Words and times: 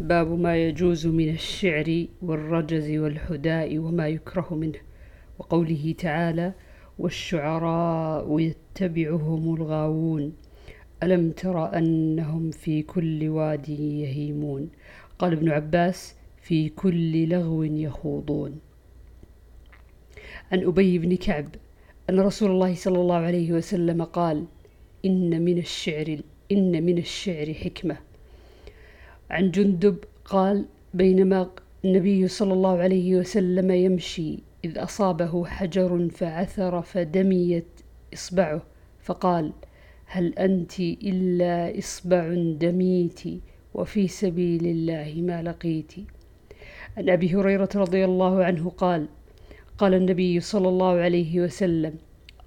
باب 0.00 0.38
ما 0.38 0.56
يجوز 0.56 1.06
من 1.06 1.28
الشعر 1.28 2.06
والرجز 2.22 2.90
والحداء 2.90 3.78
وما 3.78 4.08
يكره 4.08 4.54
منه. 4.54 4.78
وقوله 5.38 5.94
تعالى 5.98 6.52
والشعراء 6.98 8.40
يتبعهم 8.40 9.54
الغاوون 9.54 10.32
ألم 11.02 11.30
تر 11.30 11.76
أنهم 11.78 12.50
في 12.50 12.82
كل 12.82 13.28
واد 13.28 13.68
يهيمون؟ 13.68 14.70
قال 15.18 15.32
ابن 15.32 15.48
عباس 15.48 16.14
في 16.42 16.68
كل 16.68 17.28
لغو 17.28 17.62
يخوضون 17.62 18.58
عن 20.52 20.64
أبي 20.64 20.98
بن 20.98 21.16
كعب 21.16 21.48
أن 22.10 22.20
رسول 22.20 22.50
الله 22.50 22.74
صلى 22.74 22.98
الله 23.00 23.16
عليه 23.16 23.52
وسلم 23.52 24.02
قال 24.02 24.44
إن 25.04 25.42
من 25.42 25.58
الشعر 25.58 26.20
إن 26.52 26.82
من 26.82 26.98
الشعر 26.98 27.54
حكمة 27.54 28.09
عن 29.30 29.50
جندب 29.50 29.96
قال 30.24 30.64
بينما 30.94 31.50
النبي 31.84 32.28
صلى 32.28 32.52
الله 32.52 32.78
عليه 32.78 33.16
وسلم 33.16 33.70
يمشي 33.70 34.38
إذ 34.64 34.78
أصابه 34.78 35.44
حجر 35.44 36.08
فعثر 36.08 36.82
فدميت 36.82 37.66
إصبعه 38.14 38.62
فقال 39.00 39.52
هل 40.06 40.34
أنت 40.38 40.80
إلا 40.80 41.78
إصبع 41.78 42.34
دميت 42.60 43.20
وفي 43.74 44.08
سبيل 44.08 44.66
الله 44.66 45.14
ما 45.16 45.42
لقيت؟ 45.42 45.92
عن 46.96 47.10
أبي 47.10 47.34
هريرة 47.34 47.68
رضي 47.74 48.04
الله 48.04 48.44
عنه 48.44 48.70
قال 48.70 49.06
قال 49.78 49.94
النبي 49.94 50.40
صلى 50.40 50.68
الله 50.68 51.00
عليه 51.00 51.40
وسلم 51.40 51.94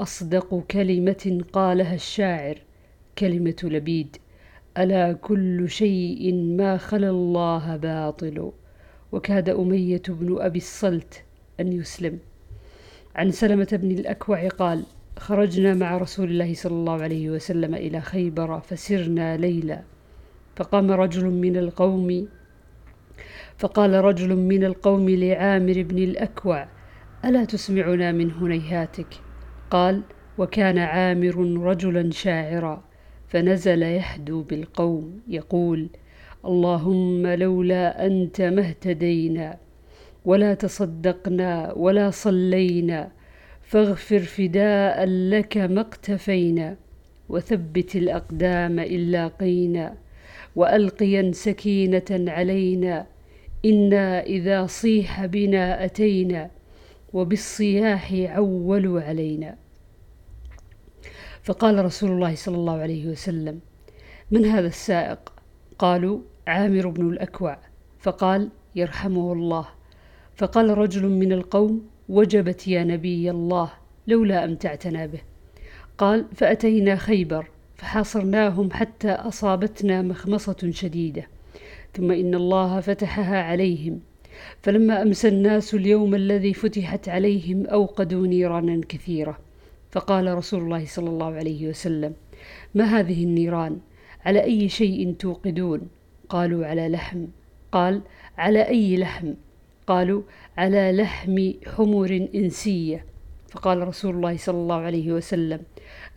أصدق 0.00 0.62
كلمة 0.70 1.40
قالها 1.52 1.94
الشاعر 1.94 2.58
كلمة 3.18 3.56
لبيد. 3.62 4.16
ألا 4.78 5.12
كل 5.12 5.68
شيء 5.70 6.34
ما 6.34 6.76
خلا 6.76 7.10
الله 7.10 7.76
باطل؟ 7.76 8.52
وكاد 9.12 9.48
أمية 9.48 10.02
بن 10.08 10.36
أبي 10.40 10.58
الصلت 10.58 11.24
أن 11.60 11.72
يسلم. 11.72 12.18
عن 13.14 13.30
سلمة 13.30 13.68
بن 13.72 13.90
الأكوع 13.90 14.48
قال 14.48 14.82
خرجنا 15.18 15.74
مع 15.74 15.96
رسول 15.96 16.30
الله 16.30 16.54
صلى 16.54 16.72
الله 16.72 17.02
عليه 17.02 17.30
وسلم 17.30 17.74
إلى 17.74 18.00
خيبر 18.00 18.60
فسرنا 18.60 19.36
ليلا. 19.36 19.82
فقام 20.56 20.90
رجل 20.90 21.26
من 21.26 21.56
القوم 21.56 22.28
فقال 23.58 23.94
رجل 23.94 24.36
من 24.36 24.64
القوم 24.64 25.10
لعامر 25.10 25.82
بن 25.82 25.98
الأكوع 25.98 26.68
ألا 27.24 27.44
تسمعنا 27.44 28.12
من 28.12 28.30
هنيهاتك؟ 28.30 29.14
قال 29.70 30.02
وكان 30.38 30.78
عامر 30.78 31.62
رجلا 31.62 32.10
شاعرا. 32.10 32.91
فنزل 33.32 33.82
يحدو 33.82 34.42
بالقوم 34.42 35.20
يقول 35.28 35.88
اللهم 36.44 37.26
لولا 37.26 38.06
أنت 38.06 38.40
ما 38.40 38.60
اهتدينا 38.62 39.58
ولا 40.24 40.54
تصدقنا 40.54 41.72
ولا 41.76 42.10
صلينا 42.10 43.10
فاغفر 43.62 44.18
فداء 44.18 45.04
لك 45.04 45.56
ما 45.56 45.80
اقتفينا 45.80 46.76
وثبت 47.28 47.96
الأقدام 47.96 48.78
إن 48.78 49.00
لاقينا 49.10 49.94
وألقيا 50.56 51.32
سكينة 51.32 52.10
علينا 52.10 53.06
إنا 53.64 54.22
إذا 54.22 54.66
صيح 54.66 55.26
بنا 55.26 55.84
أتينا 55.84 56.50
وبالصياح 57.12 58.12
عولوا 58.12 59.00
علينا. 59.00 59.61
فقال 61.42 61.84
رسول 61.84 62.10
الله 62.10 62.34
صلى 62.34 62.56
الله 62.56 62.78
عليه 62.78 63.06
وسلم 63.06 63.60
من 64.30 64.44
هذا 64.44 64.66
السائق؟ 64.66 65.18
قالوا 65.78 66.20
عامر 66.46 66.88
بن 66.88 67.08
الأكوع. 67.08 67.58
فقال 68.00 68.48
يرحمه 68.74 69.32
الله. 69.32 69.68
فقال 70.36 70.78
رجل 70.78 71.08
من 71.08 71.32
القوم 71.32 71.86
وجبت 72.08 72.68
يا 72.68 72.84
نبي 72.84 73.30
الله 73.30 73.72
لولا 74.06 74.44
أمتعتنا 74.44 75.06
به. 75.06 75.20
قال 75.98 76.26
فأتينا 76.34 76.96
خيبر 76.96 77.46
فحاصرناهم 77.76 78.70
حتى 78.70 79.10
أصابتنا 79.10 80.02
مخمصة 80.02 80.70
شديدة 80.70 81.26
ثم 81.94 82.10
إن 82.10 82.34
الله 82.34 82.80
فتحها 82.80 83.42
عليهم 83.42 84.00
فلما 84.62 85.02
أمسى 85.02 85.28
الناس 85.28 85.74
اليوم 85.74 86.14
الذي 86.14 86.54
فتحت 86.54 87.08
عليهم 87.08 87.66
أوقدوا 87.66 88.26
نيرانا 88.26 88.80
كثيرة. 88.88 89.38
فقال 89.92 90.34
رسول 90.34 90.62
الله 90.62 90.86
صلى 90.86 91.08
الله 91.08 91.34
عليه 91.34 91.68
وسلم 91.68 92.14
ما 92.74 92.84
هذه 92.84 93.24
النيران؟ 93.24 93.78
على 94.24 94.44
أي 94.44 94.68
شيء 94.68 95.14
توقدون؟ 95.18 95.80
قالوا 96.28 96.66
على 96.66 96.88
لحم. 96.88 97.26
قال 97.72 98.02
على 98.38 98.68
أي 98.68 98.96
لحم؟ 98.96 99.34
قالوا 99.86 100.22
على 100.58 100.92
لحم 100.92 101.52
حمر 101.66 102.28
إنسية. 102.34 103.04
فقال 103.50 103.88
رسول 103.88 104.14
الله 104.14 104.36
صلى 104.36 104.56
الله 104.56 104.76
عليه 104.76 105.12
وسلم 105.12 105.60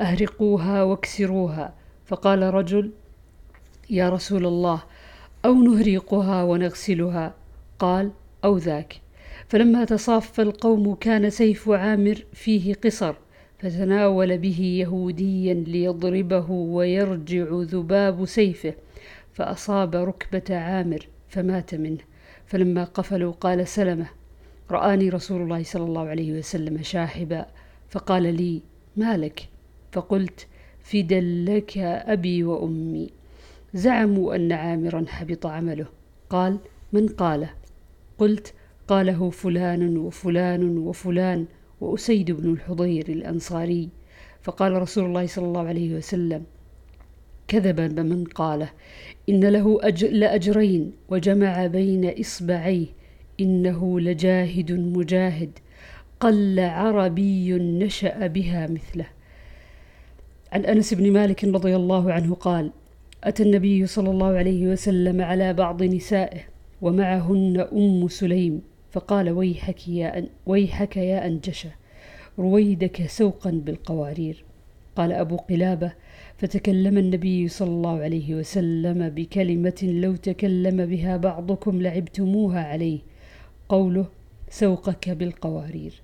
أهرقوها 0.00 0.82
واكسروها. 0.82 1.74
فقال 2.06 2.42
رجل 2.42 2.90
يا 3.90 4.08
رسول 4.08 4.46
الله 4.46 4.82
أو 5.44 5.54
نهريقها 5.54 6.42
ونغسلها. 6.42 7.34
قال 7.78 8.10
أو 8.44 8.56
ذاك. 8.56 9.00
فلما 9.48 9.84
تصاف 9.84 10.40
القوم 10.40 10.94
كان 10.94 11.30
سيف 11.30 11.68
عامر 11.68 12.24
فيه 12.32 12.74
قصر 12.74 13.14
فتناول 13.64 14.38
به 14.38 14.60
يهوديا 14.60 15.54
ليضربه 15.54 16.50
ويرجع 16.50 17.46
ذباب 17.50 18.24
سيفه 18.24 18.74
فأصاب 19.32 19.94
ركبة 19.94 20.56
عامر 20.56 21.08
فمات 21.28 21.74
منه 21.74 21.98
فلما 22.46 22.84
قفلوا 22.84 23.32
قال 23.32 23.68
سلمة 23.68 24.06
رآني 24.70 25.08
رسول 25.08 25.42
الله 25.42 25.62
صلى 25.62 25.84
الله 25.84 26.08
عليه 26.08 26.38
وسلم 26.38 26.82
شاحبا 26.82 27.46
فقال 27.88 28.22
لي 28.22 28.62
ما 28.96 29.16
لك؟ 29.16 29.48
فقلت 29.92 30.46
فدا 30.82 31.20
لك 31.20 31.78
أبي 31.78 32.44
وأمي. 32.44 33.10
زعموا 33.74 34.36
أن 34.36 34.52
عامرا 34.52 35.04
حبط 35.08 35.46
عمله. 35.46 35.86
قال 36.30 36.58
من 36.92 37.08
قاله؟ 37.08 37.50
قلت 38.18 38.54
قاله 38.88 39.30
فلان 39.30 39.96
وفلان 39.96 40.78
وفلان. 40.78 41.46
وأسيد 41.84 42.30
بن 42.30 42.52
الحضير 42.52 43.08
الأنصاري 43.08 43.88
فقال 44.42 44.82
رسول 44.82 45.04
الله 45.04 45.26
صلى 45.26 45.44
الله 45.44 45.68
عليه 45.68 45.94
وسلم 45.94 46.42
كذبا 47.48 47.86
بمن 47.86 48.24
قاله 48.24 48.70
إن 49.28 49.44
له 49.44 49.78
أجر 49.82 50.10
لأجرين 50.10 50.92
وجمع 51.08 51.66
بين 51.66 52.20
إصبعيه 52.20 52.86
إنه 53.40 54.00
لجاهد 54.00 54.72
مجاهد 54.72 55.50
قل 56.20 56.60
عربي 56.60 57.52
نشأ 57.52 58.26
بها 58.26 58.66
مثله. 58.66 59.06
عن 60.52 60.64
أنس 60.64 60.94
بن 60.94 61.12
مالك 61.12 61.44
رضي 61.44 61.76
الله 61.76 62.12
عنه 62.12 62.34
قال 62.34 62.70
أتى 63.24 63.42
النبي 63.42 63.86
صلى 63.86 64.10
الله 64.10 64.36
عليه 64.36 64.66
وسلم 64.66 65.20
على 65.20 65.52
بعض 65.52 65.82
نسائه 65.82 66.40
ومعهن 66.82 67.66
أم 67.72 68.08
سليم 68.08 68.62
فقال 68.94 69.30
ويحك 69.30 69.88
يا, 69.88 70.18
أن 70.18 70.26
ويحك 70.46 70.96
يا 70.96 71.26
أنجشة 71.26 71.70
رويدك 72.38 73.06
سوقا 73.06 73.50
بالقوارير. 73.50 74.44
قال 74.96 75.12
أبو 75.12 75.36
قلابة 75.36 75.92
فتكلم 76.38 76.98
النبي 76.98 77.48
صلى 77.48 77.68
الله 77.68 78.00
عليه 78.00 78.34
وسلم 78.34 79.08
بكلمة 79.08 79.80
لو 79.82 80.16
تكلم 80.16 80.86
بها 80.86 81.16
بعضكم 81.16 81.82
لعبتموها 81.82 82.64
عليه. 82.64 82.98
قوله 83.68 84.06
سوقك 84.50 85.10
بالقوارير. 85.10 86.00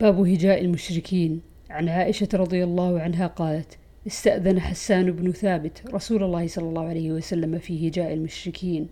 باب 0.00 0.20
هجاء 0.20 0.60
المشركين. 0.60 1.40
عن 1.70 1.88
عائشة 1.88 2.28
رضي 2.34 2.64
الله 2.64 3.00
عنها 3.00 3.26
قالت 3.26 3.78
استأذن 4.08 4.60
حسان 4.60 5.10
بن 5.10 5.32
ثابت 5.32 5.82
رسول 5.94 6.22
الله 6.24 6.46
صلى 6.46 6.68
الله 6.68 6.88
عليه 6.88 7.12
وسلم 7.12 7.58
في 7.58 7.88
هجاء 7.88 8.14
المشركين. 8.14 8.88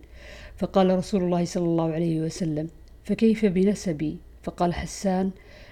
فقال 0.57 0.97
رسول 0.97 1.23
الله 1.23 1.45
صلى 1.45 1.65
الله 1.65 1.93
عليه 1.93 2.21
وسلم 2.21 2.67
فكيف 3.03 3.45
بنسبي؟ 3.45 4.17
فقال 4.43 4.73
حسان 4.73 5.31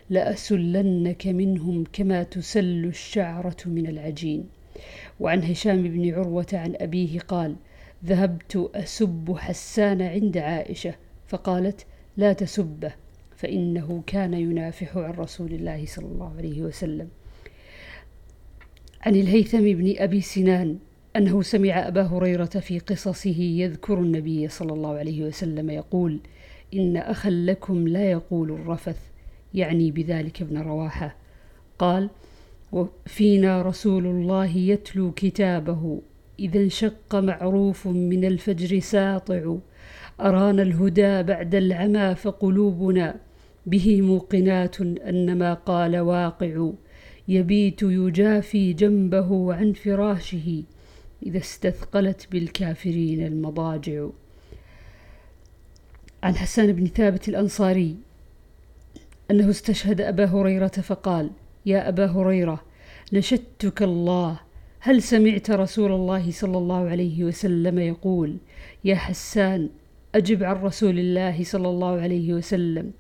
لأسلنك 0.09 1.27
منهم 1.27 1.83
كما 1.93 2.23
تسل 2.23 2.85
الشعرة 2.85 3.57
من 3.65 3.87
العجين. 3.87 4.45
وعن 5.19 5.43
هشام 5.43 5.83
بن 5.83 6.13
عروة 6.13 6.47
عن 6.53 6.75
أبيه 6.79 7.19
قال 7.19 7.55
ذهبت 8.05 8.69
أسب 8.75 9.35
حسان 9.37 10.01
عند 10.01 10.37
عائشة. 10.37 10.95
فقالت 11.27 11.85
لا 12.17 12.33
تسبه 12.33 12.93
فإنه 13.35 14.03
كان 14.07 14.33
ينافح 14.33 14.97
عن 14.97 15.11
رسول 15.11 15.53
الله 15.53 15.85
صلى 15.85 16.05
الله 16.05 16.33
عليه 16.37 16.61
وسلم. 16.61 17.09
عن 19.05 19.15
الهيثم 19.15 19.61
بن 19.61 19.95
أبي 19.97 20.21
سنان 20.21 20.77
أنه 21.15 21.41
سمع 21.41 21.87
أبا 21.87 22.01
هريرة 22.01 22.45
في 22.45 22.79
قصصه 22.79 23.39
يذكر 23.39 23.99
النبي 23.99 24.47
صلى 24.47 24.73
الله 24.73 24.97
عليه 24.97 25.23
وسلم 25.23 25.69
يقول 25.69 26.19
إن 26.73 26.97
أخا 26.97 27.29
لكم 27.29 27.87
لا 27.87 28.11
يقول 28.11 28.51
الرفث 28.51 28.97
يعني 29.53 29.91
بذلك 29.91 30.41
ابن 30.41 30.57
رواحة. 30.57 31.15
قال 31.79 32.09
وفينا 32.71 33.61
رسول 33.61 34.05
الله 34.05 34.57
يتلو 34.57 35.11
كتابه 35.11 36.01
إذا 36.39 36.59
انشق 36.59 37.15
معروف 37.15 37.87
من 37.87 38.25
الفجر 38.25 38.79
ساطع 38.79 39.55
أرانا 40.21 40.61
الهدى 40.61 41.23
بعد 41.23 41.55
العمى 41.55 42.15
فقلوبنا 42.15 43.15
به 43.65 44.01
موقنات 44.01 44.81
أن 44.81 45.37
ما 45.37 45.53
قال 45.53 45.99
واقع. 45.99 46.71
يبيت 47.27 47.83
يجافي 47.83 48.73
جنبه 48.73 49.53
عن 49.53 49.73
فراشه 49.73 50.63
إذا 51.25 51.37
استثقلت 51.37 52.27
بالكافرين 52.31 53.25
المضاجع. 53.25 54.07
عن 56.23 56.35
حسان 56.35 56.71
بن 56.71 56.85
ثابت 56.85 57.29
الأنصاري 57.29 57.95
أنه 59.31 59.49
استشهد 59.49 60.01
أبا 60.01 60.25
هريرة 60.25 60.67
فقال 60.67 61.29
يا 61.65 61.89
أبا 61.89 62.05
هريرة 62.05 62.63
نشدتك 63.13 63.83
الله. 63.83 64.39
هل 64.79 65.01
سمعت 65.03 65.51
رسول 65.51 65.91
الله 65.91 66.31
صلى 66.31 66.57
الله 66.57 66.89
عليه 66.89 67.23
وسلم 67.23 67.79
يقول 67.79 68.37
يا 68.83 68.95
حسان 68.95 69.69
أجب 70.15 70.43
عن 70.43 70.55
رسول 70.55 70.99
الله 70.99 71.43
صلى 71.43 71.69
الله 71.69 72.01
عليه 72.01 72.33
وسلم. 72.33 72.91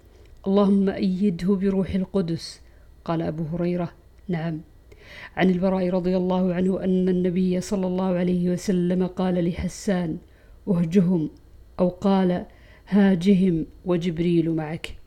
اللهم 0.47 0.89
أيده 0.89 1.55
بروح 1.55 1.89
القدس. 1.89 2.61
قال 3.05 3.21
أبو 3.21 3.43
هريرة 3.43 3.91
نعم. 4.27 4.61
عن 5.37 5.49
البراء 5.49 5.89
رضي 5.89 6.17
الله 6.17 6.53
عنه 6.53 6.83
أن 6.83 7.09
النبي 7.09 7.61
صلى 7.61 7.87
الله 7.87 8.05
عليه 8.05 8.49
وسلم 8.49 9.07
قال 9.07 9.45
لحسان 9.49 10.17
أهجهم 10.67 11.29
أو 11.79 11.89
قال 11.89 12.45
هاجهم 12.87 13.65
وجبريل 13.85 14.51
معك. 14.51 14.97